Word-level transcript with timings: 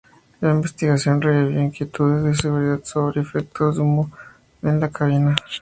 La 0.39 0.49
investigación 0.49 1.21
revivió 1.21 1.61
inquietudes 1.61 2.23
de 2.23 2.33
seguridad 2.33 2.83
sobre 2.83 3.17
los 3.17 3.27
efectos 3.27 3.75
del 3.75 3.83
humo 3.85 4.11
en 4.63 4.79
la 4.79 4.89
cabina. 4.89 5.35